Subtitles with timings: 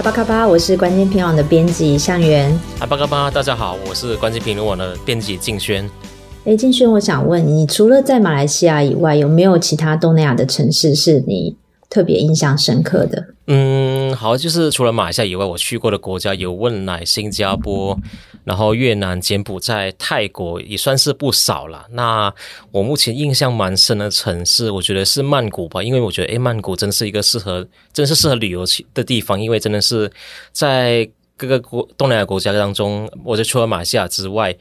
[0.00, 2.58] 阿巴卡巴，我是关键评论网的编辑向元。
[2.78, 5.86] 阿巴卡巴，大家好，我是关键评论网的编辑静轩。
[6.46, 11.54] 哎，静轩，我想问你，除了在马来西亚以外，有没有其他东南亚的城市是你
[11.90, 13.34] 特别印象深刻的？
[13.48, 17.98] 嗯，好，就是除了马来西亚以外，我去过的国家有汶莱、新加坡。
[18.42, 21.86] 然后越南、柬埔寨、泰国也算是不少了。
[21.90, 22.32] 那
[22.72, 30.10] 我目前印象蛮深的城市，我觉得是曼谷吧，因为我觉得诶，曼谷真是一个适合，真是适合旅游的地方，因为真的是
[30.52, 34.56] 在各个国东南亚国家当中，我觉得除了马来西亚之外，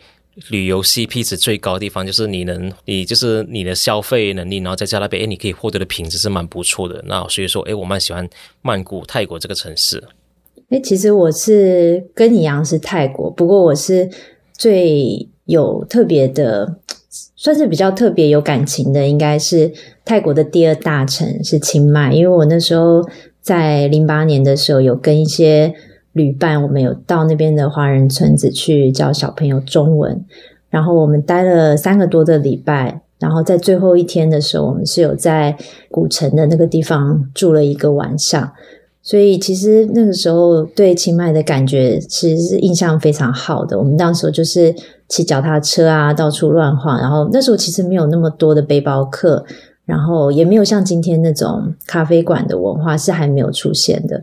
[0.49, 7.03] 旅游 CP 值最高的地方，就是你能，你就是你的消费能力，然后再加那边，诶，你可以获得的品质是蛮不错的。
[7.07, 8.27] 那所以说，诶，我蛮喜欢
[8.61, 10.03] 曼谷、泰国这个城市。
[10.69, 14.09] 诶，其实我是跟你一样是泰国，不过我是
[14.57, 16.77] 最有特别的，
[17.35, 19.71] 算是比较特别有感情的，应该是
[20.05, 23.03] 泰国的第二大城是清迈，因为我那时候
[23.41, 25.73] 在零八年的时候有跟一些
[26.19, 30.21] 旅伴，我们有到那边的华人村子去教小朋友中文，
[30.69, 35.57] 然后我们待了三个多的礼拜，然后在最后一天的时候，我们是有在
[35.89, 38.51] 古城的那个地方住了一个晚上。
[39.01, 43.79] 所以其实那个时候对清迈的感觉其实是印象非常好的。
[43.79, 44.75] 我们当时就是
[45.07, 46.99] 骑脚踏车啊，到处乱晃。
[46.99, 49.43] 然后那时候其实没有那么多的背包客，
[49.85, 54.21] 然后也没有像今天那种咖啡馆的文化是还没有出现的。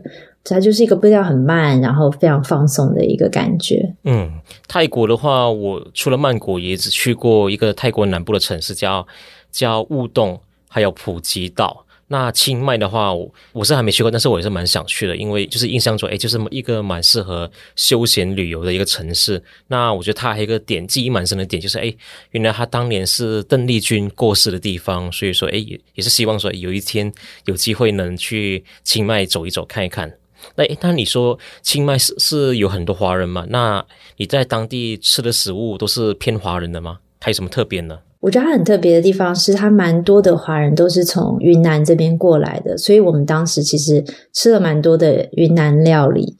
[0.55, 3.93] 它就是一个步调很慢，然后非常放松的一个感觉。
[4.03, 9.05] 嗯，泰国的话，我除了曼谷，也只去过一个泰国南部的城市叫，
[9.51, 11.83] 叫叫乌冬，还有普吉岛。
[12.09, 19.43] 那清迈的话，我我是还没去过，但是我也是蛮想去的，因为就是印象中，诶，就是一个蛮适合休闲旅游的一个城市。
[19.67, 21.97] 那我觉得它还有一个点记忆蛮深的点，就是诶，
[22.31, 27.11] 原来它当年是邓丽君过世的地方，所以说，诶，也也是希望说有一天
[27.43, 30.09] 有机会能去清迈走一走看一看。
[30.55, 33.45] 那诶，那你说清迈是是有很多华人吗？
[33.49, 33.85] 那
[34.17, 36.99] 你在当地吃的食物都是偏华人的吗？
[37.19, 37.99] 还有什么特别呢？
[38.19, 44.03] 我觉得它很特别的地方是，它蛮多的华人都是从云南这边过来的，所以我们当时其实
[44.33, 46.35] 吃了蛮多的云南料理。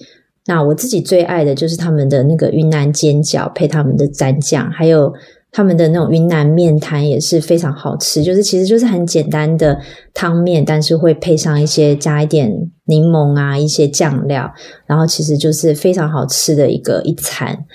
[0.48, 5.14] 那我自己最爱的就是他们的那个云南煎饺配他们的蘸酱，还有
[5.58, 8.22] 他们的那种云南面摊也是非常好吃。
[8.22, 9.76] 就是其实就是很简单的
[10.14, 12.48] 汤面，但是会配上一些加一点
[12.86, 14.54] 柠檬啊，一些酱料，
[14.86, 17.66] 然后其实就是非常好吃的一个一餐。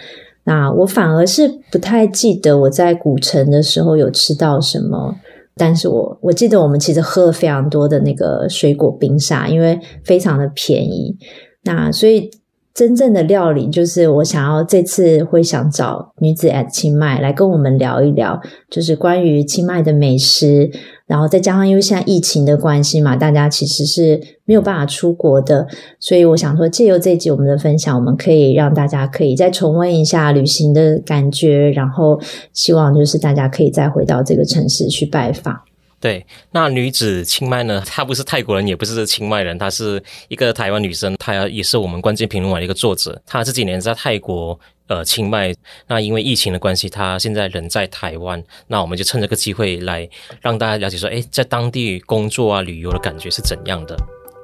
[0.44, 5.16] 那我反而是不太记得我在古城的时候有吃到什么，
[5.56, 11.16] 但是我我记得我们其实喝了非常多的那个水果冰沙，因为非常的便宜。
[11.65, 12.31] 那所以
[12.75, 18.41] 真正的料理就是我想要这次会想找女子 at 清迈来跟我们聊一聊，
[18.71, 20.71] 就是关于清迈的美食。
[21.06, 25.66] 然后再加上，因为现在疫情的关系嘛，大家其实是没有办法出国的，
[26.00, 32.19] 所以我想说，借由这集我们的分享，我们可以让大家可以再重温一下旅行的感觉，然后
[32.54, 35.72] 希望就是大家可以再回到这个城市去拜访。
[36.02, 37.82] 对，那女子清迈呢？
[37.86, 43.22] 她不是泰国人，也不是清迈人，她是一个台湾女生，她也是我们关键评论网的一个作者。
[43.24, 44.58] 她这几年在泰国。
[44.88, 45.54] 呃，清迈，
[45.86, 48.42] 那因为疫情的关系，她现在人在台湾。
[48.66, 50.06] 那我们就趁这个机会来
[50.42, 53.96] 让大家了解说，诶，在当地工作啊、旅游的感觉是怎样的。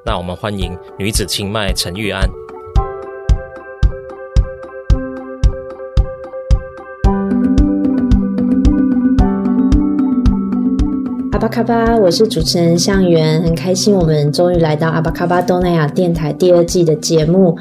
[0.07, 2.27] 那我们欢迎女子清迈陈玉安。
[11.39, 17.57] 阿巴卡巴，我是主持人向元，很开心我们终于来到阿巴卡巴东南亚电台第二季的节目。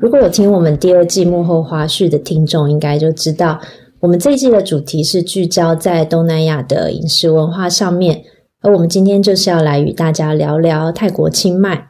[0.00, 3.60] 如果有听我们第二季幕后花絮的听众，应该就知道，
[4.00, 8.20] 我们这一季的主题是聚焦在东南亚的饮食文化上面。
[8.62, 11.86] 而我们今天就是要来与大家聊聊泰国清迈。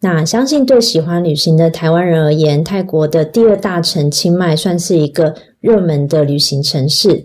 [0.00, 7.22] 那相信对喜欢旅行的台湾人而言，泰国的第二大城清迈算是一个热门的旅行城市。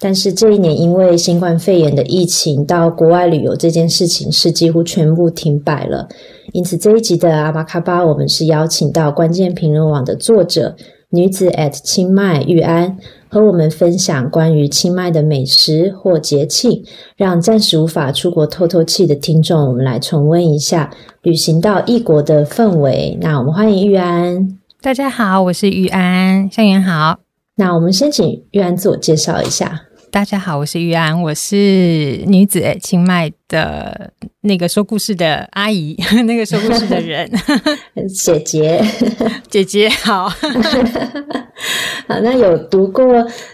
[0.00, 6.08] 但是这一年因为新冠肺炎的疫情，到国外旅游这件事情是几乎全部停摆了。
[6.52, 10.76] 因此这一集的阿巴卡巴，我们是邀请到关键评论网的作者
[11.10, 12.96] 女子 at 清迈玉安
[13.28, 16.84] 和我们分享关于清迈的美食或节庆，
[17.16, 20.88] 让暂时无法出国透透气的听众，我们来重温一下
[21.22, 23.18] 旅行到异国的氛围。
[23.20, 24.56] 那我们欢迎玉安。
[24.80, 27.18] 大家好，我是玉安，向元好。
[27.56, 29.87] 那我们先请玉安自我介绍一下。
[30.10, 34.10] 大家好，我是玉安，我是女子清迈的
[34.40, 35.96] 那个说故事的阿姨，
[36.26, 37.30] 那个说故事的人，
[38.08, 38.82] 姐姐，
[39.48, 40.28] 姐姐好。
[40.28, 43.04] 好，那有读过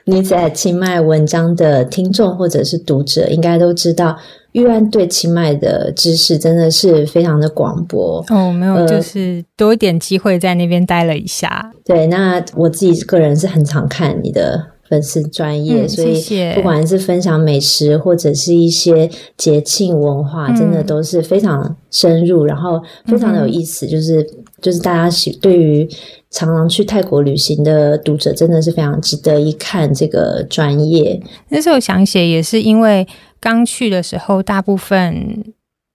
[0.04, 4.16] 女子清迈文章的听众或者是读者，应该都知道
[4.52, 8.24] 玉安对清迈的知识真的是非常的广博。
[8.28, 11.72] 哦，没有，呃、就是多一点机会在那边待了一下。
[11.84, 14.73] 对，那我自己个人是很常看你的。
[14.94, 23.88] 粉丝专业，所以不管是分享美食或者是一些节庆文化，真的都是非常深入，然后非常的有意思。
[23.88, 24.24] 就是
[24.62, 25.88] 就是大家喜对于
[26.30, 31.20] 常常去泰国旅行的读者，真的是非常值得一看这个专业。
[31.48, 33.04] 那时候想写也是因为
[33.40, 35.44] 刚去的时候，大部分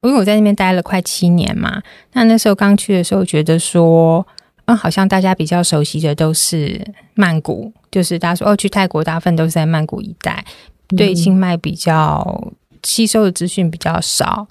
[0.02, 1.82] 因为我在那边待了快七年嘛，
[2.12, 4.28] 那那时候刚去的时候觉得说。
[4.72, 6.80] 嗯，好像大家比较熟悉的都是
[7.20, 10.42] 曼谷，就是大家说哦，去泰国大部分都是在曼谷一带，
[10.96, 12.50] 对清迈比较
[12.82, 14.48] 吸收的资讯比较少，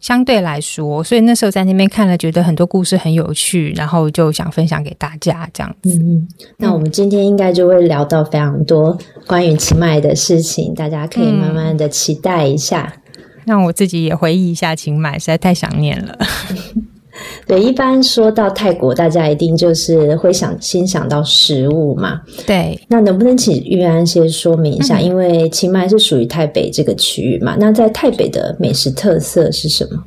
[0.00, 5.96] 相对来说，所以那时候在那边看了，觉得很多故事很有趣，然后就想分享给大家这样子。
[5.96, 6.26] 嗯，
[6.56, 12.92] 那我们今天应该就会聊到非常多关于清迈的事情，大家可以慢慢的期待一下。
[13.06, 16.18] 嗯，让我自己也回忆一下清迈，实在太想念了。
[17.46, 22.20] 对，一般说到泰国，大家一定就是会想先想到食物嘛。
[22.46, 24.98] 对，那能不能请玉安先说明一下？
[24.98, 30.04] 嗯、因为清迈是属于泰北这个区域嘛，那在泰北的美食特色是什么？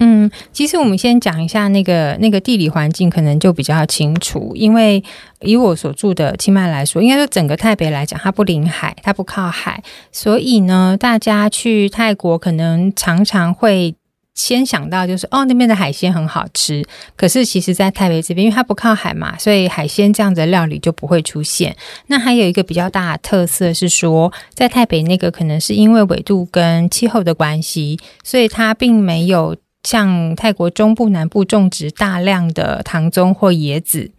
[0.00, 4.52] 嗯，其实我们先讲一下那个那个地理环境，可能就比较清楚。
[4.54, 5.02] 因为
[5.40, 13.94] 以我所住的清迈来说，应该说整个泰北来讲，它不临海，它不靠海，所以呢，大家去泰国可能常常会。
[14.38, 16.84] 先想到就是哦，那边的海鲜很好吃。
[17.16, 21.76] 可是其实，在台北这边，因为它不靠海嘛，所以海鲜这样子的料理就不会出现。
[22.06, 34.12] 那还有一个比较大的特色是说，在台北那个可能是因为纬度跟气候的关系，所以它并没有像泰国中部、南部种植大量的糖棕或椰子。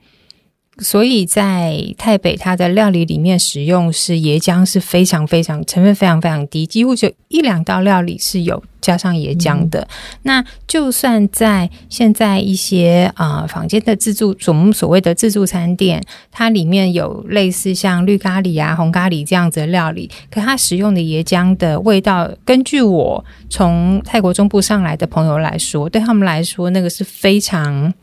[0.79, 9.81] 所以在台北，它的料理里面使用是椰浆是非常非常成分非常非常低，几乎就一两道料理是有加上椰浆的。
[9.81, 9.87] 嗯、
[10.23, 27.93] 那就算在现在一些啊、呃、坊间的自助，我们所谓的自助餐店，它里面有类似像绿咖喱啊、红咖喱这样子的料理，可它使用的椰浆的味道，根据我从泰国中部上来的朋友来说，对他们来说那个是非常。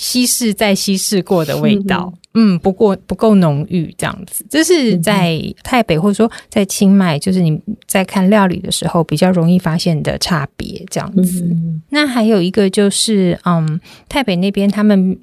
[0.00, 11.42] 稀释再稀释过的味道，嗯，不过不够浓郁，这样子，这是在泰北或者说在清迈，就是你在看料理的时候比较容易发现的差别，这样子。
[11.42, 15.18] 嗯、那还有一个就是，嗯，泰北那边他们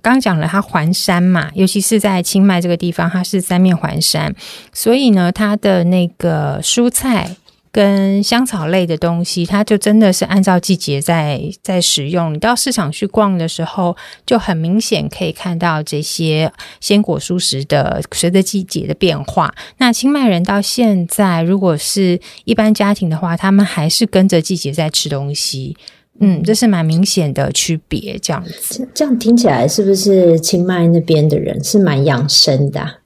[0.00, 4.32] 刚讲了，它环山嘛，尤其是在清迈这个地方，它是三面环山，
[4.72, 7.34] 所以呢，它的那个蔬菜。
[7.74, 12.32] 跟香草类的东西，它就真的是按照季节在在使用。
[12.32, 19.52] 你到市场去逛的时候，就很明显可以看到这些鲜果蔬食的随着季节的变化。
[19.78, 25.76] 那清迈人到现在，如果是一般家庭的话，他们还是跟着季节在吃东西。
[26.20, 28.16] 嗯，这是蛮明显的区别。
[28.22, 32.98] 这样子，这样听起来是不是清迈那边的人是蛮养生的啊？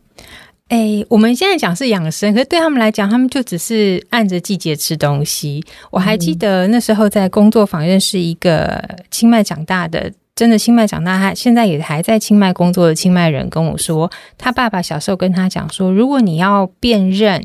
[0.69, 5.65] 哎、欸，我们现在讲是养生，可是对他们来讲，他们就只是按着季节吃东西。
[5.91, 8.79] 我还记得那时候在工作坊认识一个
[9.11, 17.43] 清迈长大的，真的清迈长大，他现在也还在清迈工作的清迈人跟我说，他爸爸小时候跟他讲说，如果你要辨认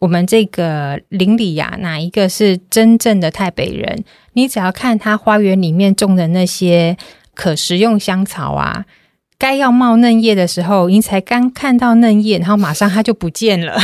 [0.00, 6.96] 我们这个邻里呀，哪一个是真正的泰北人，你只要看他花园里面种的那些
[7.32, 8.84] 可食用香草啊。
[9.38, 13.78] 该要冒嫩叶的时候，您才刚看到嫩叶，然后马上它就不见了，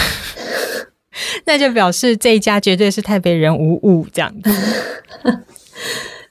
[1.47, 4.51] 那就表示这一家绝对是泰北人无误，这样子，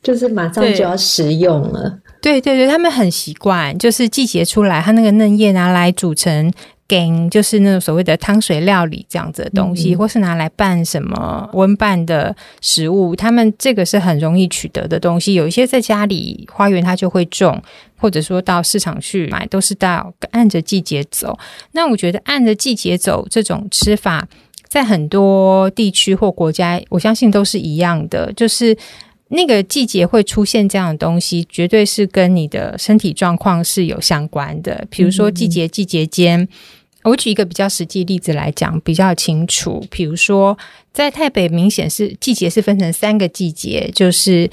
[0.01, 1.99] 就是马上就要食用了。
[2.21, 6.51] 对对对，他们很习惯，就是季节出来，它那个嫩叶拿来煮成。
[7.29, 15.33] 就是那种所谓的汤水料理这样子的东西，嗯、或是拿来拌什么温拌的食物，他们这个是很容易取得的东西。
[15.33, 17.61] 有一些在家里花园它就会种，
[17.97, 21.37] 或者说到市场去买，都是到按着季节走。
[21.71, 24.27] 那我觉得按着季节走这种吃法，
[24.67, 28.77] 在很多地区或国家，我相信都是一样的，就是
[29.29, 34.85] 那个季节会出现这样的东西，绝对是跟你的身体状况是有相关的。
[34.89, 36.47] 比如说季节季节间。
[37.03, 39.85] 我举一个比较实际例子来讲，比较清楚。
[39.89, 40.57] 比如说，
[40.93, 44.49] 在台北，明显是季节是分成三个季节，就是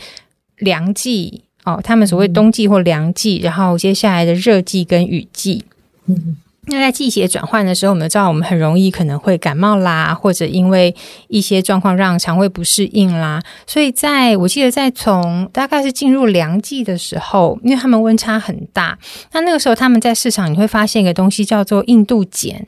[0.59, 5.65] 凉季哦，他们所谓冬季或凉季，然后接下来的热季跟雨季。
[6.07, 6.37] 嗯。
[6.71, 10.95] 那在季节转换的时候，我们知道我们很容易可能会感冒啦，或者因为
[11.29, 13.43] 一些状况让肠胃不适应啦。
[13.67, 18.99] 所以在我记得，在从大概是进入凉季的时候，因为他们温差很大，
[19.33, 22.63] 那那个时候他们在市场你会发现一个东西叫做印度碱，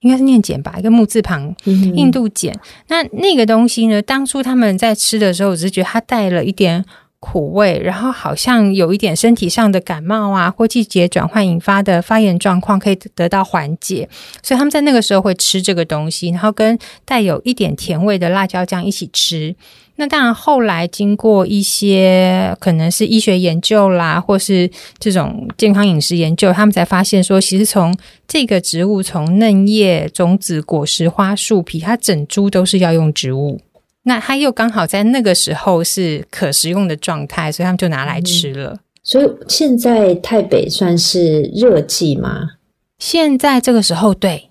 [0.00, 2.52] 应该是念碱吧，一个木字旁，印度碱。
[2.88, 6.84] 那那个东西呢，当初他们在吃的时候，我只是觉得它带了一点。
[7.24, 14.06] 苦味，然后好像有一点身体上的感冒啊，或季节转换引发的发炎状况可以得到缓解，
[14.42, 19.56] 所以他们在那个时候会吃这个东西，然后跟带有一点甜味的辣椒酱一起吃。
[19.96, 33.60] 那当然，后来经过一些可能是医学研究啦，或是这种健康饮食研究，他们才发现说，其实从这个植物从嫩叶、种子、果实、花、树皮，它整株都是药用植物。
[34.04, 38.70] 那它又刚好在那个时候是可食用的状态，所以他们就拿来吃了。
[38.70, 42.50] 嗯，所以现在台北算是热季吗？
[42.98, 44.50] 现在这个时候，对。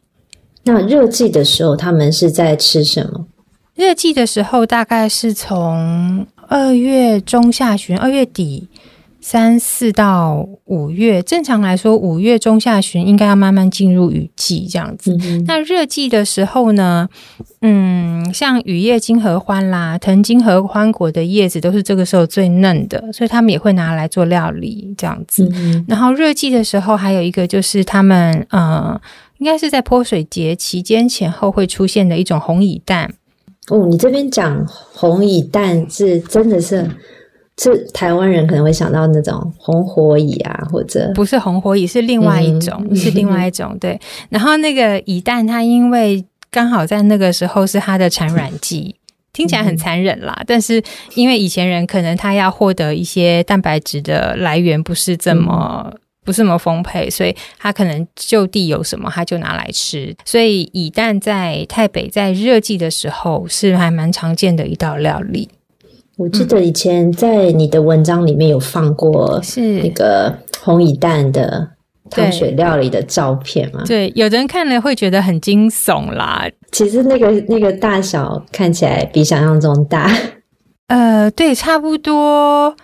[0.64, 3.26] 那热季的时候，他们是在吃什么？
[3.76, 8.68] 热季的时候，大概是从二月中下旬，二月底。
[9.24, 15.18] 三四到五月，正常来说，五月中下旬应该要慢慢进入雨季这样子。
[15.22, 17.08] 嗯、那热季的时候呢，
[17.62, 25.50] 嗯，像雨叶金合欢啦、藤金合欢果的叶子都是这个时候最嫩的，所以他们也会拿来做料理这样子。
[25.54, 29.00] 嗯、然后热季的时候，还有一个就是他们呃，
[29.38, 33.14] 应该是在泼水节期间前后会出现的一种红蚁蛋。
[33.70, 36.92] 哦，你这边讲红蚁蛋是真的是。
[37.56, 43.78] 这台湾人可能会想到那种红火蚁啊，或者不是红火蚁，是另外一种，嗯、是另外一种。
[43.80, 48.96] 对，然后那个蚁蛋，它因为刚好在那个时候是它的产卵季，
[49.32, 50.36] 听起来很残忍啦。
[50.40, 50.82] 嗯、但是
[51.14, 60.16] 因为以前人可能他要获得一些蛋白质的来源不是这么、嗯、不是这么丰沛，所以他可能就地有什么他就拿来吃。
[60.26, 65.48] 所以蚁蛋在台北在热季的时候是还蛮常见的一道料理。
[66.18, 71.68] 我记得以前在你的文章里面有放过是那个红蚁蛋的
[72.10, 73.82] 汤水料理的照片吗？
[73.86, 76.48] 对，有的人看了会觉得很惊悚啦。
[76.72, 80.12] 其实那个那个大小看起来比想象中大。
[80.88, 82.76] 呃，对，差不多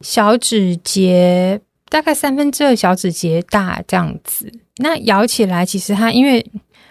[0.00, 4.50] 小指节，大概三分之二小指节大这样子。
[4.78, 6.44] 那咬起来，其实它因为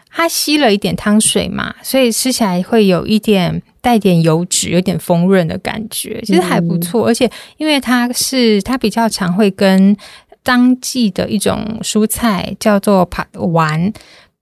[0.10, 3.62] 它吸了一点汤水嘛，所以吃起来会有一点。
[3.80, 7.04] 带点油脂，有点丰润的感觉，其实还不错。
[7.04, 9.96] 嗯、而且因为它是它比较常会跟
[10.44, 13.94] 当季的一种蔬菜叫做帕丸，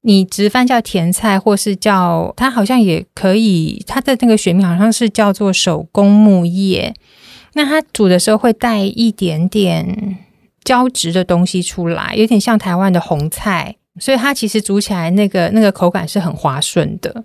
[0.01, 6.95] 你直翻叫甜菜，或是叫它好像也可以，它的那个学名好像是叫做手工木叶。
[7.53, 10.17] 那它煮的时候会带一点点
[10.63, 17.23] 胶质的东西出来，有点像台湾的红菜，所以它其实煮起来那个那个口感是很滑顺的。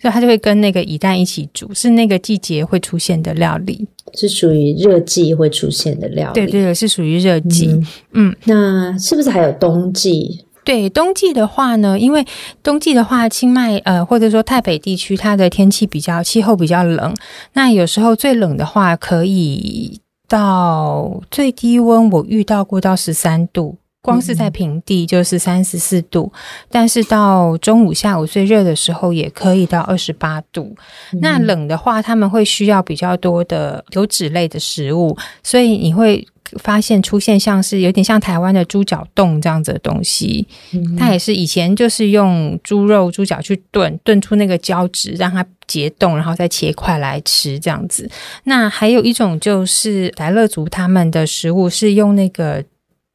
[0.00, 3.84] 所以它就会跟那个乙蛋一起煮，是那个季节会出现的料理，
[4.14, 6.34] 是属于热季会出现的料理。
[6.34, 7.66] 对对对，是属于热季。
[8.12, 10.44] 嗯，嗯，那是不是还有冬季？
[10.64, 12.24] 对，冬季的话呢，因为
[12.62, 17.12] 冬季的话，清迈呃或者说泰北地区，它的天气比较气候比较冷，
[17.54, 23.78] 那有时候最冷的话可以到最低温，我遇到过到十三度。
[24.00, 26.38] 光是在平地就是三十四度，嗯、
[26.70, 30.74] 但是到中午、下午最热的时候也可以到二十八度。
[31.12, 36.26] 嗯、那冷的话，他们会需要比较多的油脂类的食物，所以你会
[36.62, 40.46] 发现出现像是有点像台湾的猪脚冻这样子的东西。
[40.72, 48.08] 嗯、它也是以前就是用猪肉、猪脚去炖，炖出那个胶质，让它结冻，然后再切块来吃这样子。
[48.44, 52.64] 那还有一种就是莱勒族他们的食物是用那个。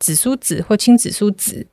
[0.04, 1.66] 紫苏籽或青紫苏籽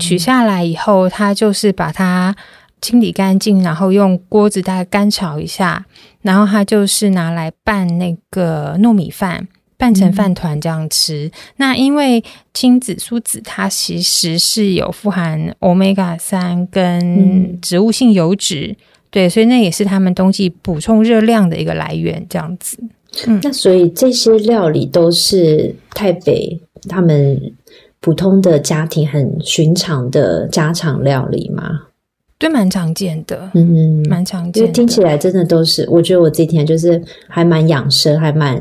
[0.00, 2.34] 取下来以后，它就是把它
[2.80, 5.86] 清理干净，然后用锅子大概干炒一下，
[6.22, 9.46] 然后它就是拿来拌那个糯米饭，
[9.76, 11.26] 拌成饭团这样吃。
[11.26, 18.76] 嗯、那因为青紫苏籽它其实是有富含欧米伽三跟植物性油脂，嗯、
[19.10, 22.76] 对，所以那也是他们冬季补充热量的一个来源，这样子。
[23.26, 27.52] 嗯，那所以这些料理都是台北他们。
[28.00, 31.82] 普通的家庭很寻常的家常料理吗？
[32.38, 34.60] 对，蛮常见的，嗯，蛮常见的。
[34.60, 38.58] 因为听起来真的都是，我觉得我这几天就是还蛮养生，还蛮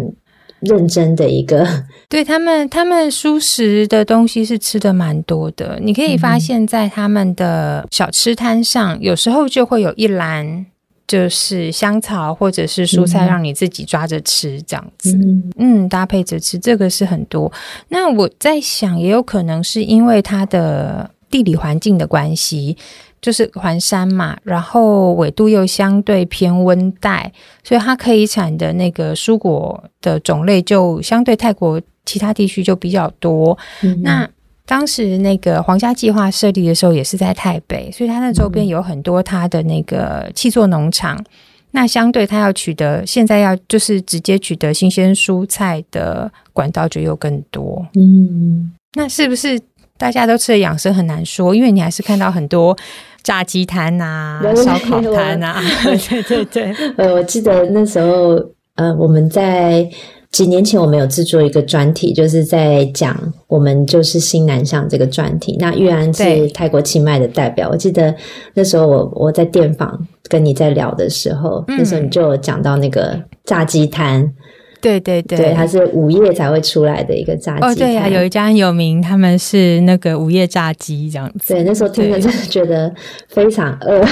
[0.60, 1.66] 认真的一个。
[2.10, 5.80] 对他们，他们素食的东西是吃的蛮多的。
[5.82, 10.66] 你可以发现，在他们的小吃摊上，嗯、有时候就会有一篮。
[11.10, 17.52] 就是香草或者是蔬菜，让你自己抓着吃这样子，嗯，嗯，搭配着吃，这个是很多。
[17.88, 22.78] 那我在想，也有可能是因为它的地理环境的关系，
[23.20, 33.58] 就是环山嘛，然后纬度又相对偏温带，所以它可以产的那个蔬果的种类就相对泰国其他地区就比较多。
[33.82, 34.30] 嗯、那
[34.70, 41.18] 当时那个皇家计划设立的时候，也是在台北，所以它那周边有很多它的那个气作农场。
[41.18, 41.26] 嗯、
[41.72, 47.84] 那相对它要取得，现在要就是直接取得新鲜蔬菜的管道就又更多。
[47.96, 49.60] 嗯，那是不是
[49.98, 51.56] 大家都吃的养生很难说？
[51.56, 52.78] 因为你还是看到很多
[53.24, 55.60] 炸鸡摊啊、烧烤摊啊。
[55.84, 58.40] 对对对，呃，我记得那时候，
[58.76, 59.90] 呃，我们在。
[60.32, 63.18] 几年前我们有制作一个专题，就是在讲
[63.48, 65.58] 我们就是新南向这个专题。
[65.60, 68.14] 那玉安是泰国清迈的代表，我记得
[68.54, 74.32] 那时候我我在电访跟你在聊的时候，嗯、那时候你就有讲到那个炸鸡摊，
[74.80, 77.72] 对对对，对，它是午夜才会出来的一个炸鸡摊。
[77.72, 81.56] 哦，对呀、啊，有一家很有名，他们是那个午夜炸鸡这样子。
[81.56, 82.94] 对，那时候听着真的觉得
[83.30, 84.06] 非常饿。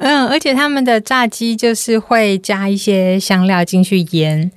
[0.00, 4.50] 嗯，而且他们的炸鸡就是会加一些香料进去腌。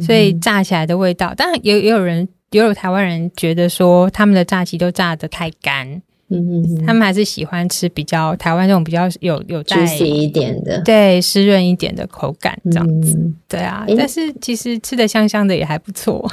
[0.00, 5.86] 所以炸起来的味道，当然也也有人，也有台湾人觉得说他们的炸鸡都炸的太干，
[6.30, 16.30] 嗯嗯，他们还是喜欢吃比较台湾这种比较有有带 juicy 一点的，对，湿润一点的口感这样子，嗯、对啊，但是其实吃的香香的也还不错，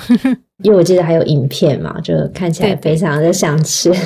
[0.64, 3.92] 因为我记得还有影片嘛，就看起来非常的想吃。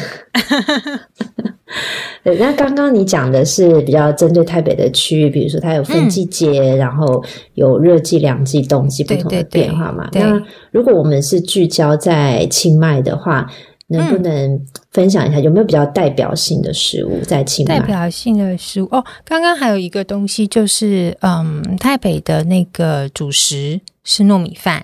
[2.24, 10.10] 对，那刚刚你讲的是比较针对台北的区域，比如说它有分季节，嗯、然后有热季、凉季、冬季不同的变化嘛。
[10.13, 10.41] 那
[10.72, 13.48] 如果我们是聚焦在清迈的话，
[13.88, 14.60] 能不能
[14.91, 17.79] 分享一下有没有比较代表性的食物在清迈？
[17.79, 24.84] 代表性的食物哦，刚刚还有一个东西就是，嗯，台北的那个主食是糯米饭。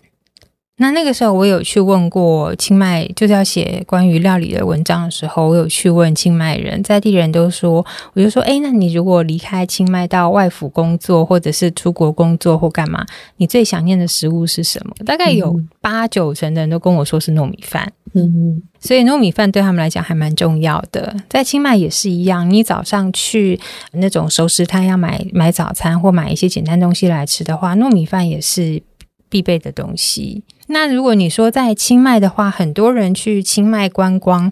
[0.81, 13.05] 那那个时候，我有去问过清迈，就是要写关于料理的文章的时候，我有去问清迈人，在地人都说，我就说，哎，那你如果离开清迈到外府工作，或者是出国工作或干嘛，
[13.37, 14.95] 你最想念的食物是什么？
[15.05, 17.93] 大概有八九成的人都跟我说是糯米饭。
[18.13, 21.15] 嗯，所以糯米饭对他们来讲还蛮重要的。
[21.29, 23.57] 在清迈也是一样，你早上去
[23.93, 28.81] 那种熟食摊要买买早餐或买一些简单东西来吃的话，糯米饭也是
[29.31, 30.43] 必备的东西。
[30.67, 34.51] 那如果你说在清迈的话，很多人去清迈观光，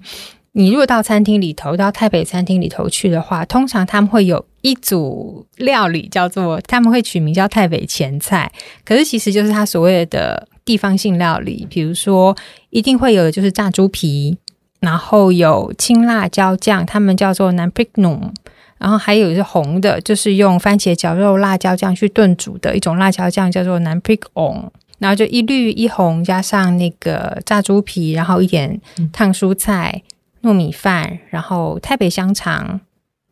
[0.53, 8.51] 你如果到餐厅里头，到泰北餐厅里头去的话，通常他们会有一组料理叫做，他们会取名叫泰北前菜，
[8.83, 12.35] 可是其实就是他所谓的地方性料理，比如说
[12.69, 14.37] 一定会有的就是炸猪皮，
[14.79, 18.31] 然后有青辣椒酱，他们叫做 Naan Prik Num，
[18.79, 24.71] 然后还有是红的，就是用番茄绞肉辣椒酱去炖煮的一种辣椒酱，叫做南 pick on。
[24.97, 28.81] 然后就一绿一红，加上那个炸猪皮，然后一点
[29.13, 30.01] 烫蔬菜、
[30.41, 32.81] 糯米饭，然后泰北香肠。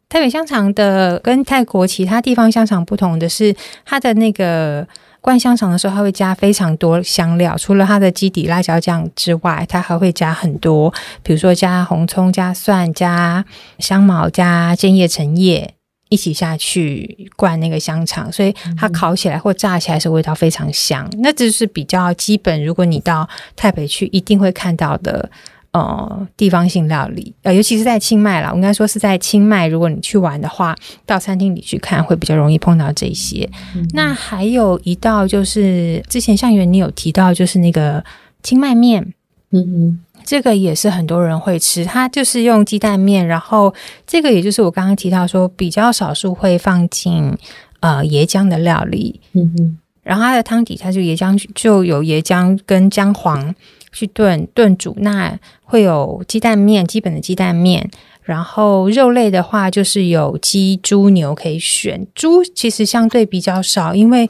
[0.07, 4.88] 泰北香肠的跟泰国其他地方香肠不同的是，它的那个
[5.21, 13.43] 灌香肠的时候，它会加非常多香料，除了它的基底辣椒酱之外，它还会加很多，比如说加红葱、加蒜、加
[13.80, 15.73] 香茅、加尖叶橙叶。
[16.10, 21.06] 一起下去灌那个香肠，所以它烤起来或炸起来是味道非常香。
[21.17, 23.27] 那这是比较基本，如果你到
[23.58, 25.30] 台北去，一定会看到的
[25.79, 29.67] 呃地方性料理，呃，尤其是在清迈啦，我应该说是在清迈。
[29.67, 33.49] 如果你去玩的话，到餐厅里去看，会比较容易碰到这些。
[33.75, 38.03] 嗯、那还有一道就是之前向元你有提到，就是那个
[38.43, 39.13] 清迈面，
[39.51, 39.99] 嗯嗯。
[40.25, 43.73] 这个也是很多人会吃，它就是用鸡蛋面，然后
[44.05, 47.33] 这个也就是我刚刚提到说比较少数会放进
[47.79, 53.55] 呃椰浆的料理，嗯哼，然后它的汤底它就椰浆就有椰浆跟姜黄
[53.91, 57.89] 去炖炖煮，那会有鸡蛋面，基本的鸡蛋面，
[58.23, 64.30] 然后肉类的话就是有鸡、猪、牛可以选，猪其实相对比较少，因为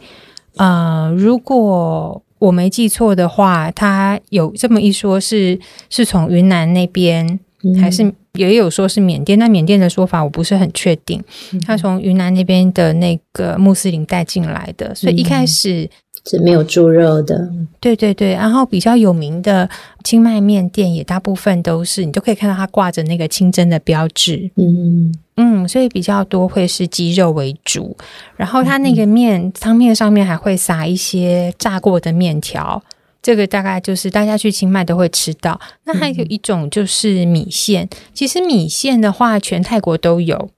[0.55, 7.39] 呃如果我没记错的话，它有这么一说是，是从云南那边，
[7.81, 9.37] 还是也有说是缅甸？
[9.37, 11.21] 那缅甸的说法我不是很确定。
[11.51, 15.89] 嗯、他从云南那边的那个穆斯林带进来的，所以一开始。
[16.25, 19.69] 是没有猪肉的，对对对，然后比较有名的
[20.03, 27.95] 清迈面店也大部分都是，你都可以看到它挂着那个清真的标志，嗯嗯，所以比较多会是鸡肉为主，
[28.35, 32.83] 然后它那个面汤面上面还会撒一些炸过的面条。
[33.27, 35.59] 这个大概就是大家去清迈都会吃到。
[35.83, 40.49] 那还有一种就是米线，其实米线的话，全泰国都有。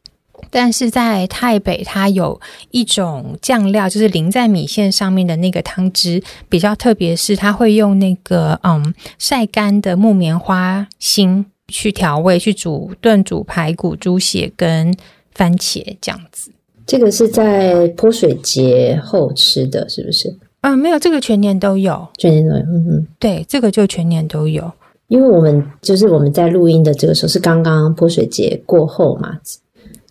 [0.52, 14.96] 但是在泰北，它有一种酱料，就是淋在米线上面的那个汤汁比较特别，是它会用那个嗯晒干的木棉花心去调味，去煮炖煮排骨、猪血跟
[15.34, 16.52] 番茄这样子。
[16.86, 20.38] 这个是在泼水节后吃的，是不是？
[20.62, 22.62] 嗯，没有，这个全年都有，全年都有。
[22.64, 24.72] 嗯嗯，对，这个就全年都有，
[25.08, 29.38] 因为我们就是我们在录音的这个时候是刚刚泼水节过后嘛。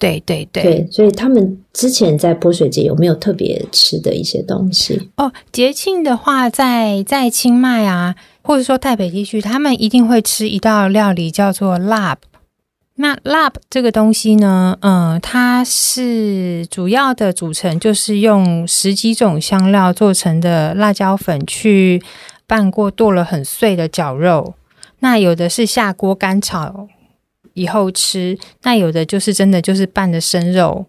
[0.00, 5.11] 对对对，对，所以他们之前在泼水节有没有特别吃的一些东西？
[5.16, 12.18] 哦，节庆的话在，在在清迈啊，或者说台北地区，他们一定会吃一道料理叫做 lap。
[13.00, 22.02] 那 lap 这个东西呢，嗯，它是主要的组成就是用十几种香料做成的辣椒粉去
[22.46, 24.54] 拌过剁了很碎的绞肉，
[24.98, 26.88] 那有的是下锅干炒。
[27.54, 30.87] 以后吃，那有的就是真的就是拌的生肉，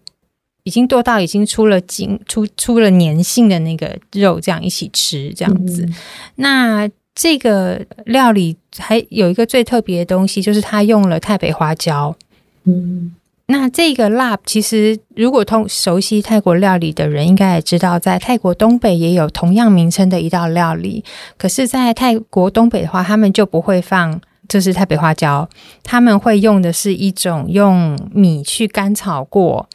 [0.62, 5.82] 已经剁到已经出了筋、出出了粘性的那个肉，这样一起吃这样子。
[5.82, 5.94] 嗯、
[6.36, 6.88] 那
[7.22, 12.16] 这个料理还有一个最特别的东西，就是它用了泰北花椒。
[12.64, 21.04] 嗯，那这个辣其实如果通熟悉泰国料理的人，应该也知道，在泰国东北也有同样名称的一道料理。
[21.36, 24.18] 可是，在泰国东北的话，他们就不会放。
[24.48, 25.48] 这是泰北花椒，
[25.84, 29.68] 他们会用的是一种用米去干炒过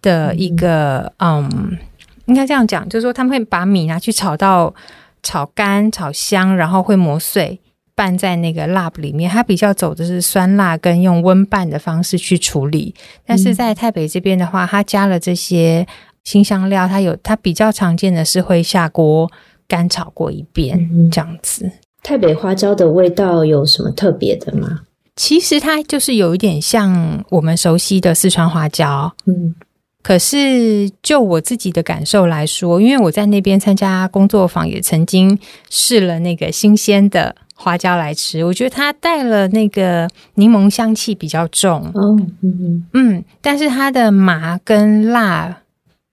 [0.00, 1.78] 的一个，嗯，嗯，
[2.26, 4.72] 应该这样讲，就是说他们会把米拿去炒到
[5.22, 7.60] 炒干、炒香，然后会磨碎，
[7.94, 9.30] 拌在那个辣里面。
[9.30, 12.94] 它比较走的是酸辣跟用温拌的方式去处理。
[13.26, 15.86] 但是在台北这边的话，它加了这些
[16.24, 19.30] 新香料，它有它比较常见的是会下锅
[19.68, 21.70] 干炒过一遍，嗯、这样子。
[22.02, 24.80] 台北花椒的味道有什么特别的吗？
[25.16, 29.54] 其实它就是有一点像我们熟悉的四川花椒，嗯。
[30.02, 45.62] 可是就我自己的感受来说，因为我在那边参加工作坊，也曾经试了那个新鲜的花椒来吃，我觉得它带了那个柠檬香气比较重，哦，嗯嗯，但是它的麻跟辣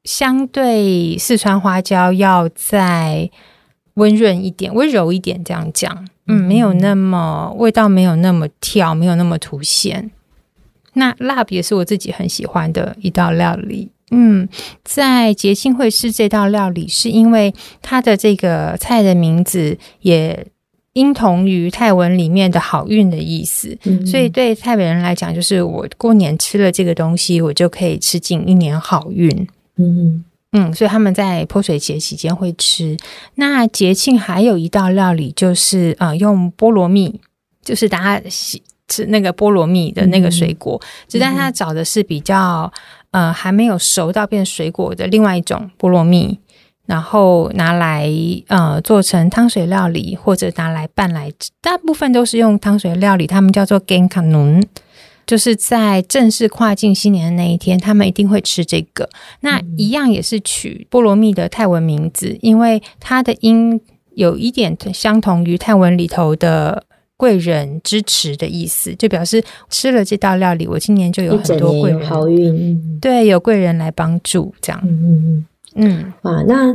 [0.04, 3.30] 相对四川花椒要再。
[3.98, 10.12] 温润一点，温柔一点，这样讲，嗯，没有那么味道，没有那么跳，没有那么凸显。
[10.98, 14.48] 那辣也是我自己很喜欢的一道料理，嗯，
[14.84, 20.46] 在节庆会吃这道料理，是因为它的这个菜的名字也
[20.94, 30.24] 应同于泰文里面的好运的意思，嗯，所以对泰北人来讲，就是我过年吃了这个东西，我就可以吃进一年好运，嗯。
[30.54, 32.96] 嗯，所以他们在泼水节期间会吃。
[33.36, 37.20] 那节庆还有一道料理，就是呃，用菠萝蜜，
[37.62, 38.30] 就是大家
[38.88, 42.72] 吃那个菠萝蜜的那个水果，只但他找的是比较
[43.12, 46.40] 呃还没有熟到变水果的另外一种菠萝蜜，
[46.86, 48.10] 然后拿来
[48.48, 54.64] 呃做成汤水料理，或者拿来拌来吃，大部分都是用汤水料理，他们叫做 Gen Kanun。
[55.26, 59.10] 就是在正式跨境新年的那一天，他们一定会吃这个。
[59.42, 63.82] 那一样也是取菠萝蜜的泰文名字，因为它的音
[64.16, 66.86] 有一点相同于泰文里头的
[67.18, 73.00] 贵人支持的意思，就表示吃了这道料理，我今年就有很多贵人好运。
[73.02, 74.82] 对，有贵人来帮助，这样。
[74.86, 76.14] 嗯嗯嗯。
[76.22, 76.74] 啊，那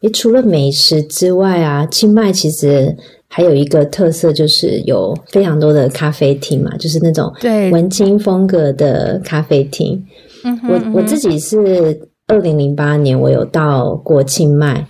[0.00, 2.94] 也除了美食之外啊，清迈其实。
[3.26, 7.34] 还有一个特色就是有非常多的咖啡厅嘛，就是那种
[7.72, 10.00] 文青风格的咖啡厅。
[10.68, 14.86] 我我自己是二零零八年我有到过清迈，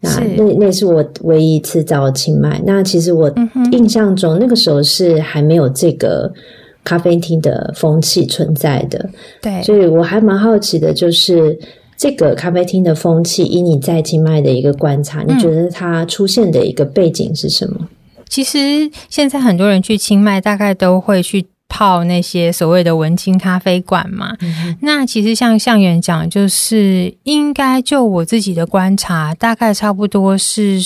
[0.00, 2.60] 那那那是我唯一一次到清迈。
[2.64, 3.32] 那其实我
[3.72, 6.32] 印象中那个时候是还没有这个
[6.84, 9.08] 咖啡厅的风气存在的。
[9.40, 11.58] 对，所以我还蛮好奇的，就是
[11.96, 17.88] 这个咖啡厅的风气，以你在清迈的一个观察，你觉得它出现的一个背景是什么？
[18.28, 24.36] 其实现在很多人去清迈，大概都会去泡那些所谓的文青咖啡馆嘛。
[24.40, 30.80] 嗯、那其实像向远讲，就是应该就我自己的观察，大概差不多是。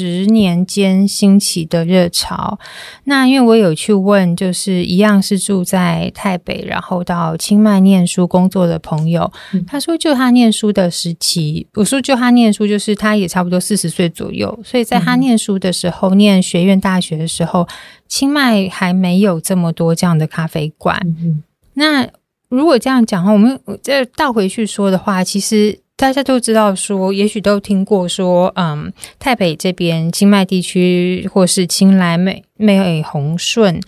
[0.00, 2.58] 十年间兴起的热潮，
[3.04, 17.68] 那因为我有去问，就是一样是住在泰北，然后到清迈念书工作的朋友，嗯、他说就他念书的时期，我说就他念书，就是他也差不多四十岁左右，所以在他念书的时候，嗯、念学院大学的时候，
[18.08, 20.98] 清迈还没有这么多这样的咖啡馆。
[21.04, 21.42] 嗯、
[21.74, 22.08] 那
[22.48, 25.78] 如果这样讲的话，我们再倒回去说的话，其实。
[26.00, 33.78] 大家都知道说，也许都听过说，嗯，台北这边清迈地区或是清莱美美红顺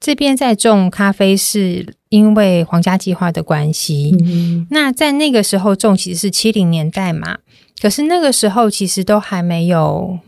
[0.00, 4.16] 这边在种咖啡，是因为皇家计划的关系。
[4.24, 7.38] 嗯、那在那个时候种，其实是七零年代嘛，
[7.80, 10.18] 可是那个时候其实都还没有。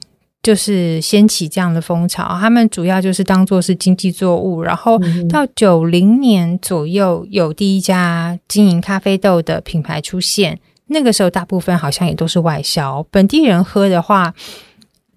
[0.43, 4.97] 就是掀起这样的风潮，他们主要就是当做是经济作物，然后
[5.29, 14.35] 到九零年左右有第一家经营咖啡豆的品牌出现，那个时候大部分好像也都是外销，本地人喝的话。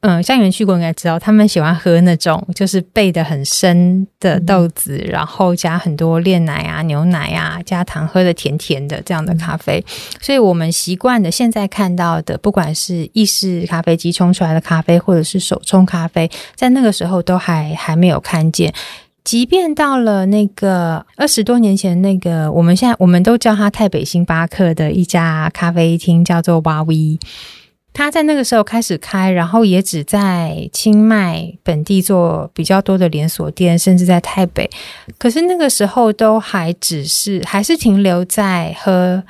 [0.02, 9.84] 嗯，像你们去过应该知道，他们喜欢喝那种就是焙的很深的豆子，嗯、然后加很多炼奶啊、牛奶啊，加糖，喝的甜甜的这样的咖啡。
[9.86, 18.74] 嗯、所以我们习惯的现在看到的，不管是意式咖啡机冲出来的咖啡，或者是手冲咖啡，在那个时候都还还没有看见。
[19.30, 27.16] 即便到了那个二十多年前，那个我们现在我们都叫它泰北星巴克的一家咖啡厅，叫做哇威。
[27.94, 34.68] 他在那个时候开始开，然后也只在清迈本地做比较多的连锁店，甚至在泰北。
[35.20, 39.24] 可是那个时候都还只是还是停留在喝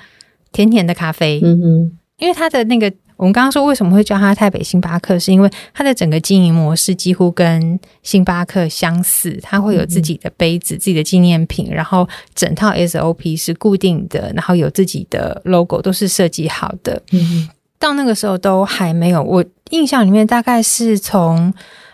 [0.53, 1.41] 甜甜的咖啡。
[1.43, 17.01] 嗯哼，因为他的那个我们刚刚说为什么会叫它台北星巴克，是因为它的整个经营模式几乎跟星巴克相似，它会有自己的杯子、嗯、自己的纪念品，然后整套 SOP 是固定的，然后有自己的 logo 都是设计好的。
[17.11, 17.49] 嗯。
[17.77, 21.53] 到那个时候都还没有，我印象里面大概是从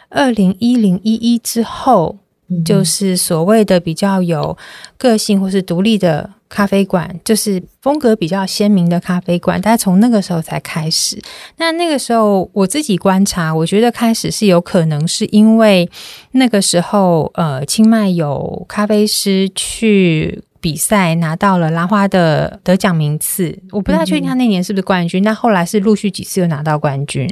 [0.10, 2.18] 二零一零一一之后，
[2.50, 4.56] 嗯、就是所谓的比较有
[4.98, 11.22] 个性或是独立的咖啡馆，就是风格比较鲜明的咖啡馆，大概从那个时候才开始。
[11.58, 15.90] 那那个时候我自己观察，我觉得开始是有可能是因为
[16.32, 20.44] 那个时候，呃，清迈有咖啡师去。
[20.66, 27.30] 比赛拿到了拉花的得奖名次，我不太确定他那年是不是冠军，嗯、但后来是陆续几次又拿到冠军。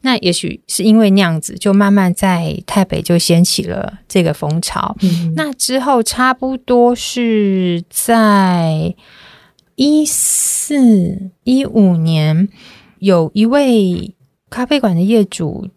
[0.00, 4.96] 那也许是因为那样子，就慢慢在台北就掀起了这个风潮。
[5.02, 8.94] 嗯、那之后差不多是在
[9.74, 12.48] 一四一五年，
[13.00, 14.14] 有一位
[14.48, 15.68] 咖啡馆的业主。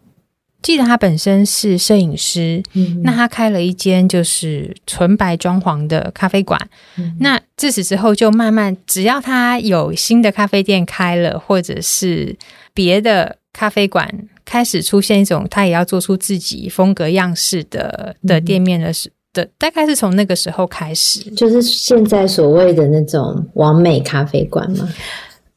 [0.62, 6.60] 记得他本身是摄影师，嗯、那他开了一间就是纯白装潢的咖啡馆。
[6.96, 12.36] 嗯、那自此之后，就慢慢只要他有新的咖啡店开了，或者是
[12.74, 14.10] 别的咖啡馆
[14.44, 24.88] 开始出现一种他也要做出自己风格样式的的店面的时的，大概是从那个时候开始，就是现在所谓的那种完美咖啡馆吗？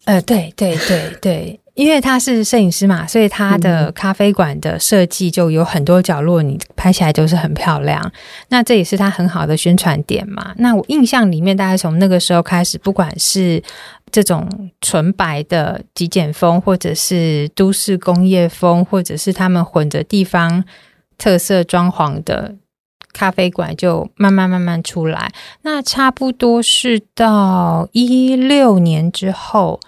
[0.05, 1.59] 呃，对对对对。
[1.79, 8.11] 因为他是摄影师嘛，所以他的咖啡馆的设计就有很多角落，你拍起来都是很漂亮。
[8.49, 10.53] 那这也是他很好的宣传点嘛。
[10.57, 13.63] 那我印象里面，大概从那个时候开始，不管是
[14.11, 14.45] 这种
[14.81, 20.61] 纯白的极简风，或者是都市工业风，或者是他们混着地方
[21.17, 22.55] 特色装潢的
[23.13, 25.31] 咖啡馆，就慢慢慢慢出来。
[25.61, 29.79] 那差不多是到一六年之后。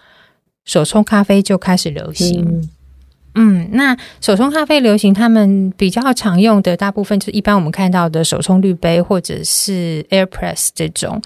[0.66, 2.70] 手冲咖啡就开始流行，嗯，
[3.36, 11.22] 嗯，那手冲咖啡流行，他们比较常用的大部分就是一般我们看到的手冲滤杯或者是 Airpress 这种。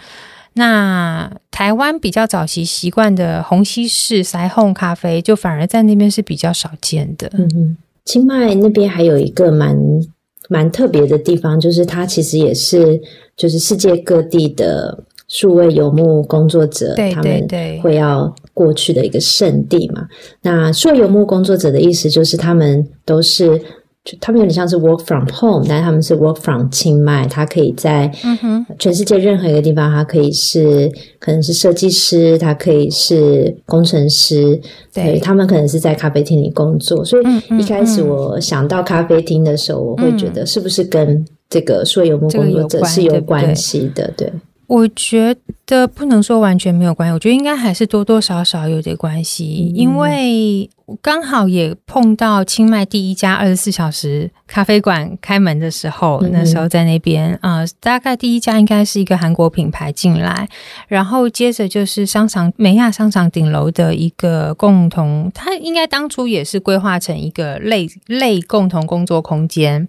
[0.53, 7.29] 那台湾比较早期习惯的虹吸式塞烘咖啡，就反而在那边是比较少见的。
[7.33, 9.77] 嗯，清迈那边还有一个蛮
[10.47, 13.01] 蛮特别的地方，就是它其实也是
[13.35, 15.03] 就是世界各地的。
[15.35, 17.45] 数位游牧工作者，他们
[17.81, 20.07] 会要过去的一个圣地嘛。
[20.41, 23.59] 那数位游牧工作者的意思就是，他们都是，
[24.21, 27.27] 他们有点像是 work from home，但是他们是 work from 清迈。
[27.27, 28.09] 他可以在
[28.79, 34.57] 全世界任何一个地方，他可以是可能是设计师，他可以是工程师，
[34.93, 37.03] 对，他们可能是在咖啡厅里工作。
[37.03, 37.25] 所以
[37.59, 44.09] 一开始我想到咖啡厅的时候，我会觉得是不是跟这个数位游牧工作者是有关系的？
[44.15, 44.31] 对。
[44.67, 50.69] 我觉得不能说完全没有关系，我觉得应该还是多多少少有点关系，嗯、因为
[51.01, 60.47] 刚好也碰到清迈第一家二十四小时咖啡馆开门的时候，嗯、那时候在那边啊、呃，大概第一家应该是一个韩国品牌进来，
[60.87, 69.87] 然后接着就是商场美亚商场顶楼的一个共同，它应该当初也是规划成一个类类共同工作空间。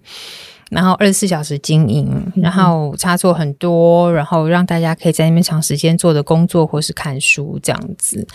[0.69, 8.27] 然后二十四小时经营，然后插座很多，然后让大家可以在那边长时间做的工作或是看书这样子。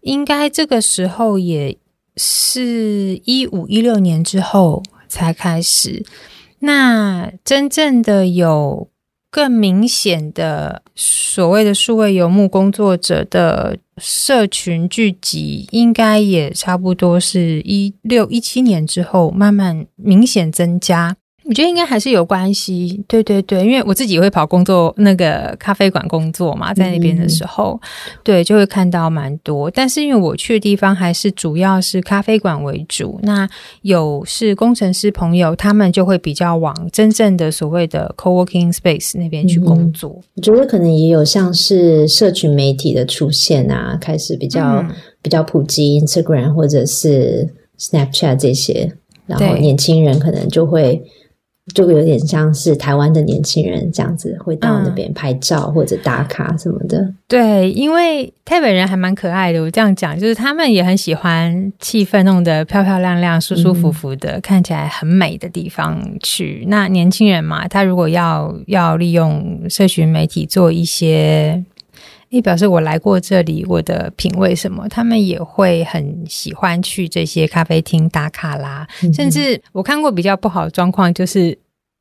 [0.00, 1.76] 应该这个时候也
[2.16, 6.04] 是一五一六年之后才开始。
[6.60, 8.88] 那真正的有
[9.30, 21.16] 更明显的所谓的数位游牧工作者的社群聚集，应该也差不多是一六一七年之后慢慢明显增加。
[21.50, 29.68] 我觉得应该还是有关系，对对对，因为我自己也会跑工作那个咖啡馆工作嘛，在那边的时候，嗯、对，就会看到蛮多。
[29.68, 33.48] 但是因为我去的地方还是主要是咖啡馆为主，那
[33.82, 40.08] 有是工程师朋友，他们就会比较往真正的所谓的 co-working space 那边去工作。
[40.08, 48.92] 嗯、我觉得可能也有像是社群媒体的出现啊，开始比较、嗯、比较普及，Instagram 或者是 Snapchat 这些，
[49.26, 51.02] 然后年轻人可能就会。
[51.74, 56.98] 就有点像是台湾的年轻人这样子，会到那边拍照或者打卡什么的。
[56.98, 59.62] 嗯、对，因为台北人还蛮可爱的。
[59.62, 66.64] 我这样讲，就是他们也很喜欢气氛弄得漂漂亮亮、舒舒服服的，嗯、看起来很美的地方去。
[66.68, 71.64] 那年轻人嘛，他如果要要利用社群媒体做一些。
[72.30, 78.86] 也表示我来过这里，我的品味什么，他们也会很喜欢去这些咖啡厅打卡啦。
[79.02, 81.58] 嗯、甚至我看过比较不好的状况，就是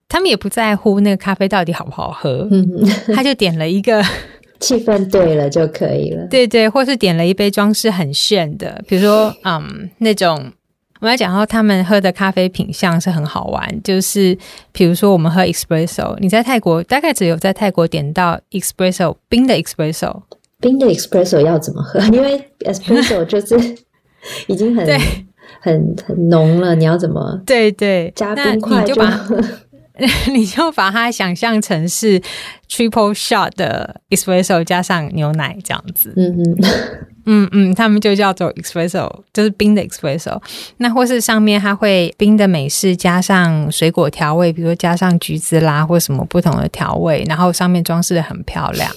[0.08, 2.66] 他们也不在乎那个咖啡到底好不好喝，嗯、
[3.14, 4.04] 他就点了一个
[4.60, 6.26] 气氛对了就可以了。
[6.28, 10.52] 对对，或是点了一杯装饰很炫的，比如说嗯那种。
[11.00, 14.38] 我们要讲到他们喝的咖啡品相是很好玩，就是
[14.74, 20.24] 比如说我们喝 espresso，你在泰国大概只有在泰国点到 espresso 冰的 espresso，
[20.60, 22.00] 冰的 espresso 要怎么喝？
[22.14, 23.56] 因为 espresso 就是
[24.48, 24.98] 已经很对
[25.62, 27.42] 很很浓了，你要怎么？
[27.46, 29.26] 对对，加冰块就把
[30.34, 32.20] 你就把它想象成是
[32.70, 36.14] triple shot 的 espresso 加上牛奶这样子。
[36.18, 36.58] 嗯嗯。
[37.32, 40.42] 嗯嗯，他们就叫做 espresso，就是冰的 espresso。
[40.78, 48.92] 那或是上面它会冰的美式加上水果调味，比如说加上橘子啦，或什么不同的调味，然后上面装饰的很漂亮。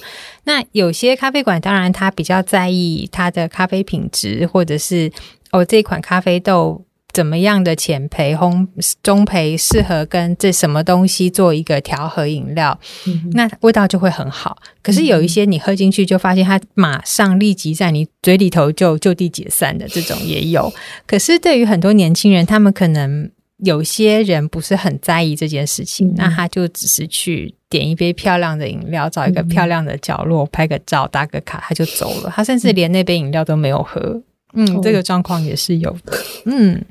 [0.45, 5.11] 那有些咖啡馆当然它比较在意它的咖啡品质，或者是
[5.51, 6.83] 哦这款咖啡豆。
[7.13, 8.67] 怎么样的浅焙、烘、
[9.03, 14.57] 中焙适合跟这什么东西做一个调和饮料，嗯、那味道就会很好。
[14.81, 20.73] 可是有一些你喝进去就发现它马上立即在你嘴里头就就地解散的这种也有。
[21.05, 32.33] 可是对于很多年轻人，他们可能有些人不是很在意这件事情，嗯、那他就只是去点一杯漂亮的饮料，找一个漂亮的角落拍个照、打个卡，他就走了。
[32.35, 34.19] 他甚至连那杯饮料都没有喝。
[34.55, 36.17] 嗯，这个状况也是有的。
[36.45, 36.83] 嗯。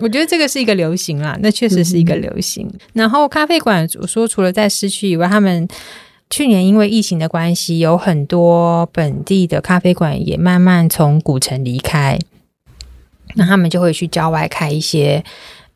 [0.00, 2.66] 我觉得这个是一个流行啦，那确实是一个流行。
[2.72, 5.68] 嗯、然后咖啡馆，我说除了在市区以外，他们
[6.30, 12.18] 去年因为疫情的关系，有很多本地的咖啡馆也慢慢从古城离开，
[13.36, 15.22] 那他们就会去郊外开一些，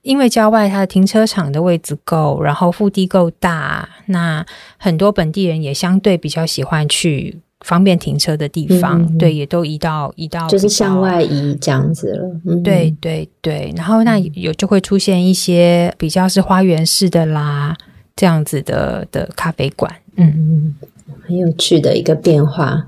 [0.03, 4.45] 因为郊外它的停车场的位置够，然后腹地够大，那
[4.79, 7.39] 很多本地人也相对比较喜欢去。
[7.61, 12.41] 方便停车的地方，嗯、对，也都移到移到，就是向外移这样子了。
[12.47, 17.77] 嗯、对对对，然后那有就会出现一些比较是花园式的啦，
[18.15, 20.75] 这样子的的咖啡馆，嗯，
[21.27, 22.87] 很有趣的一个变化。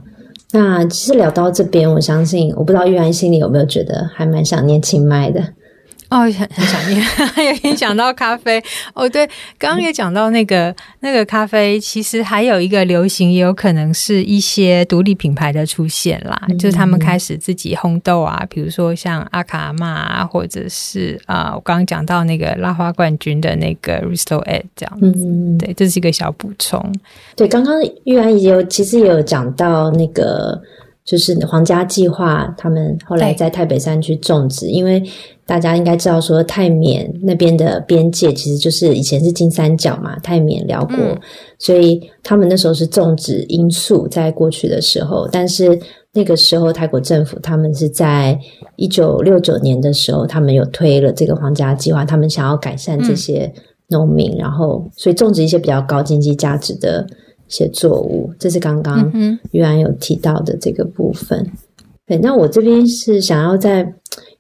[0.53, 5.41] 那其实聊到这边，我相信我不知道玉安心里有没有觉得还蛮想念清迈的。
[6.11, 7.01] 哦，很很想念，
[7.53, 8.61] 有点想到咖啡。
[8.95, 9.25] 哦，对，
[9.57, 25.25] 刚刚也讲到那个那个咖啡，其实还有一个流行，也有可能是一些独立品牌的出现啦，嗯、就是他们开始自己烘豆啊，比如说像阿卡阿嬷啊，或者是啊、呃，我刚刚讲到那个拉花冠军的那个 Risto Ed 这样子。
[25.25, 26.93] 嗯，对，这是一个小补充。
[27.37, 30.61] 对，刚刚玉安也有其实也有讲到那个。
[31.05, 35.03] 就是皇家计划，他们后来在太北山区种植，因为
[35.45, 41.19] 大家应该知道说泰缅那边的边界其实就是以前是金三角嘛，泰缅寮国，嗯、
[41.59, 45.77] 所以他们那时候是种植罂粟，在过去的时候，但是
[46.13, 48.39] 那个时候泰国政府他们是在
[48.77, 53.53] 一九六九年的时候，他们有推了这个皇家计划，他们想要改善这些
[53.89, 57.05] 农民，嗯、然后所以种植一些比较高经济价值的。
[57.51, 59.13] 些作物，这是刚刚
[59.51, 61.39] 玉安有提到的这个部分。
[61.41, 61.53] 嗯、
[62.07, 63.93] 对，那我这边是想要在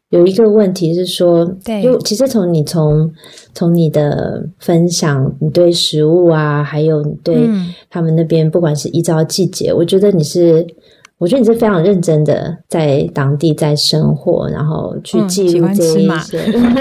[0.09, 3.13] 有一个问题是说，对，因为其实从你从
[3.53, 7.49] 从你的分享，你对食物啊，还有你对
[7.91, 10.67] 他们那边，不管是依照季节，嗯、我觉得你是，
[11.19, 16.41] 我觉得你是非常认真的在当地在生活，然后去记录这一些。
[16.55, 16.75] 嗯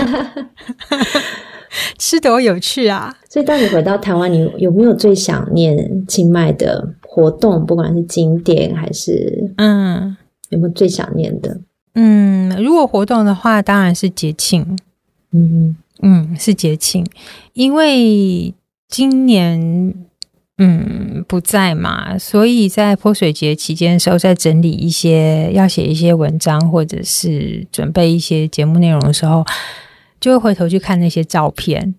[1.97, 3.15] 吃多有趣啊！
[3.29, 7.65] 所以当你回到台湾，你有没有最想念清迈的活动？
[7.65, 10.15] 不管是景点还是嗯，
[10.49, 11.59] 有没有最想念的？
[11.95, 14.77] 嗯，如果活动的话，当然是节庆。
[15.31, 17.05] 嗯嗯，是节庆，
[17.53, 18.53] 因为
[18.87, 19.93] 今年
[20.57, 29.45] 嗯不在嘛，所以在泼水节期间的时候，在整理一些要写一些文章，或者是准备一些节目内容的时候，
[30.19, 31.95] 就会回头去看那些照片。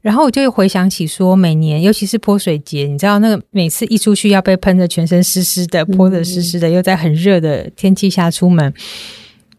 [0.00, 8.72] 然后我就会回想起说，每年尤其是泼水节，你知道那个每次一出去要被喷的全身湿湿的，泼的湿湿的，又在很热的天气下出门，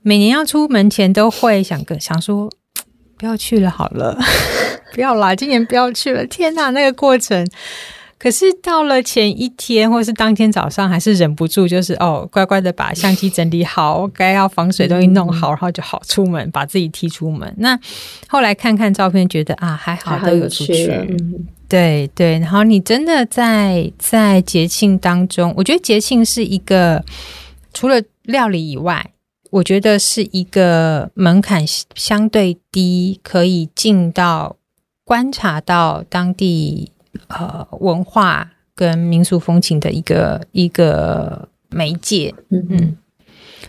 [0.01, 2.49] 每年要出门前都会想个想说，
[3.17, 4.17] 不要去了好了，
[4.95, 6.25] 不要啦，今年不要去了。
[6.25, 7.45] 天哪，那个过程。
[8.19, 17.51] 可是到了前一天，或是当天早上，还是忍不住，就是哦，乖乖的把相机整理好，该要防水东西弄好，然后就好出门，把自己踢出门。
[17.57, 17.79] 那
[18.27, 20.91] 后来看看照片，觉得啊，还好都有出去。
[20.91, 27.01] 嗯、对对，然后你真的在在节庆当中，我觉得节庆是一个
[27.73, 29.11] 除了料理以外，
[29.49, 31.63] 我觉得是一个门槛
[31.95, 34.57] 相对低，可以进到
[35.05, 36.91] 观察到当地。
[37.27, 42.97] 呃，文化跟民俗风情的一个一个媒介，嗯嗯，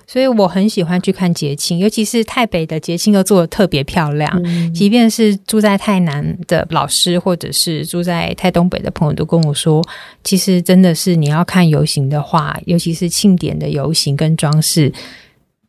[0.07, 4.41] 所以我很喜欢去看节庆，尤其是台北的节庆都做的特别漂亮。
[4.45, 9.85] 嗯、即便是住在泰南的老师，或者是住在泰东北的朋友，都跟我说，
[10.25, 14.93] 其实真的是你要看游行的话，尤其是庆典的游行跟装饰，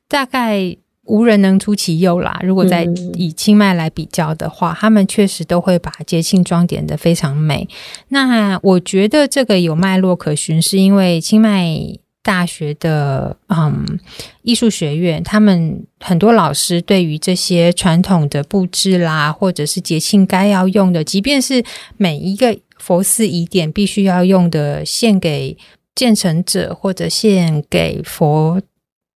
[0.07, 0.77] 大概。
[1.11, 2.39] 无人能出其右啦。
[2.41, 7.67] 如果在以清迈来比较的话，嗯、他们确实都会把节庆装点得非常美。
[8.07, 11.67] 那我觉得这个有脉络可循，是因为清迈
[12.23, 13.99] 大学的嗯
[14.43, 21.61] 艺术学院，他们很多老师对于这些传统的布置啦，或者是节庆该要用的，即便是
[21.97, 25.57] 每一个佛寺仪典必须要用的，献给
[25.93, 28.61] 建成者或者献给佛。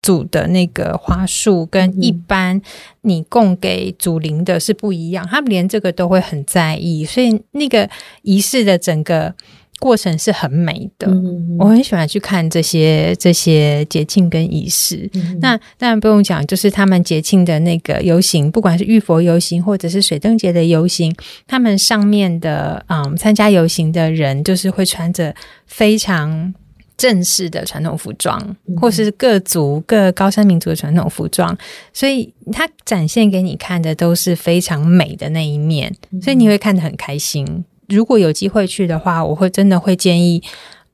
[0.06, 2.62] 组的那个花束跟一般
[3.02, 7.90] 你供给祖灵的是不一样，他们连这个都会很在意，所以那个
[8.22, 9.34] 仪式的整个
[9.80, 11.12] 过程是很美的。
[11.58, 15.10] 我很喜欢去看这些这些节庆跟仪式。
[15.42, 21.12] 那当然不用讲，就是他们节庆的那个游行，不管是浴佛游行或者是水灯节的游行，
[21.48, 25.34] 他们上面的嗯参加游行的人，就是会穿着
[25.66, 26.54] 非常。
[26.98, 31.56] 正式的传统服装，或是各族各高山民族的传统服装，
[31.92, 37.66] 所以它展现给你看的都是非常美的那一面，所以你会看得很开心。
[37.90, 40.42] 如果有机会去的话，我会真的会建议，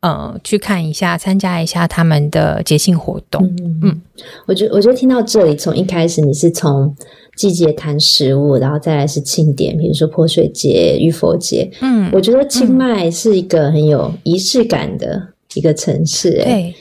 [0.01, 3.45] 呃，去看一下，参加一下他们的节庆活动。
[3.45, 4.01] 嗯，嗯，
[4.47, 6.93] 我觉，我觉得听到这里，从一开始你是从
[7.37, 11.71] 季节谈食物，然后再来是庆典，比如说泼水节、浴佛节。
[11.79, 15.30] 嗯，我觉得清迈是一个很有仪式感的。
[15.55, 16.73] 一个城市，哎，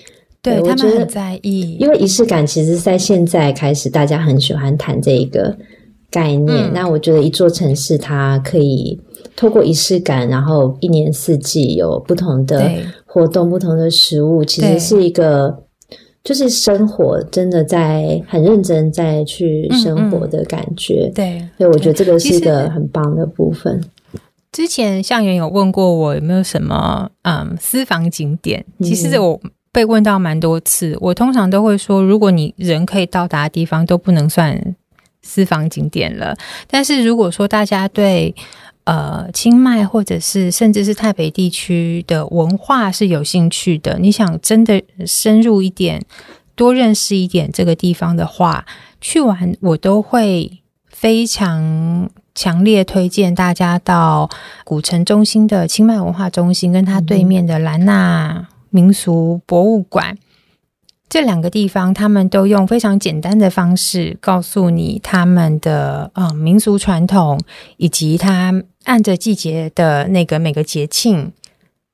[0.42, 5.56] 对，对他们很在意，因为仪式感其实，在现在开始，大家很喜欢谈这一个
[6.10, 6.68] 概念。
[6.68, 8.98] 嗯、那我觉得，一座城市它可以
[9.34, 12.70] 透过仪式感，然后一年四季有不同的
[13.06, 15.56] 活动、不同的食物，其实是一个
[16.22, 21.08] 就是生活真的在很认真在去生活的感觉。
[21.08, 23.82] 嗯嗯对，所以我觉得这个是一个很棒的部分。
[24.60, 29.40] 之前向远有问过我有没有什么嗯私房景点，其实我
[29.72, 34.76] 被问到蛮多次，我通常都会说，如果你人可以到达的地方都不能算
[35.22, 36.36] 私房景点了。
[36.68, 38.34] 但是如果说大家对
[38.84, 46.04] 呃清迈或者是甚至是台北地区的文化是有兴趣的，你想真的深入一点，
[46.54, 48.66] 多认识一点这个地方的话，
[49.00, 52.10] 去玩我都会非常。
[52.40, 54.30] 强烈推荐大家到
[54.64, 60.18] 古城中心的清迈文化中心，跟它对面的兰纳民俗博物馆、嗯、
[61.06, 67.38] 这两个地方，他们都用非常简单的方式告诉你他们的嗯民俗传统，
[67.76, 71.30] 以及它按着季节的那个每个节庆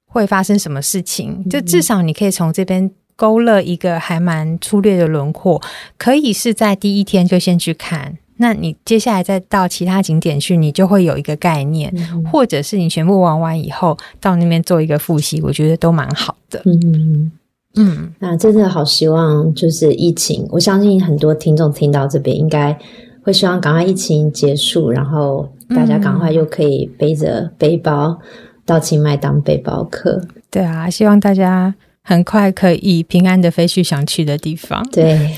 [0.07, 1.45] 会发生什么事情。
[1.49, 5.61] 就至少你可以从这边勾勒一个还蛮粗略的轮廓，
[5.99, 8.19] 可以是在第一天就先去看。
[8.39, 16.61] 那你接下来再到其他景点去，你就会有一个概念，嗯、或者是你全部玩完以后到那边做一个复习，我觉得都蛮好的。
[16.65, 17.33] 嗯嗯
[17.79, 22.77] 嗯，那真的好希望就是疫情，我相信很多听众听到这边应该
[23.23, 28.19] 会希望赶快疫情结束，然后大家赶快又可以背着背包
[28.65, 30.21] 到清迈当背包客。
[30.51, 34.87] 对啊，希望大家很快可以平安的飞去想去的地方。
[34.91, 35.31] 对。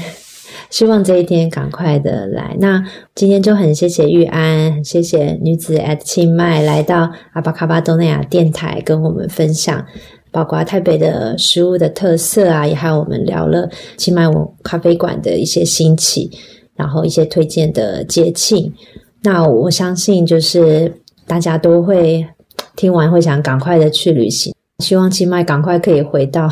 [0.70, 2.56] 希望这一天赶快的来。
[2.60, 9.84] 那今天就很谢谢玉安，谢谢女子 at 清迈来到阿巴卡巴东内亚电台跟我们分享，
[10.30, 14.24] 包括台北的食物的特色啊，也还有我们聊了清迈
[14.62, 16.30] 咖啡馆的一些兴起，
[16.76, 18.72] 然后一些推荐的节庆。
[19.22, 22.26] 那我相信就是大家都会
[22.76, 24.54] 听完会想赶快的去旅行。
[24.78, 26.48] 希望清迈赶快可以回到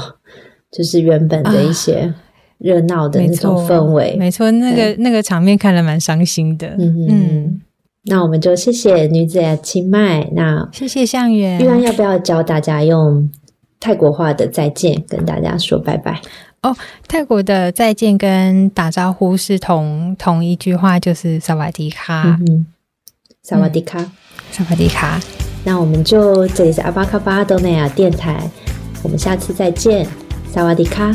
[0.72, 2.12] 就是原本的一些
[2.58, 4.12] 热闹的那种氛围。
[4.12, 6.68] 啊、没错，那个那个场面看了蛮伤心的。
[6.78, 7.60] 嗯嗯，
[8.04, 10.28] 那我们就谢谢女子的清迈。
[10.34, 11.60] 那谢谢向远。
[11.60, 13.28] 玉安要不要教大家用
[13.78, 16.20] 泰国话的再见跟大家说拜拜？
[16.62, 16.74] 哦，
[17.06, 22.38] 泰国的再见跟打招呼是同同一句话，就是萨瓦迪卡。
[22.48, 22.66] 嗯，
[23.42, 24.10] 萨瓦迪卡，
[24.50, 25.20] 萨瓦迪卡。
[25.64, 28.50] 那我们就这里是阿巴卡巴多内亚电台，
[29.02, 30.06] 我们下次再见，
[30.50, 31.14] 萨瓦迪卡，